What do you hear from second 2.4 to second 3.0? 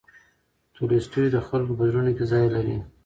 لري.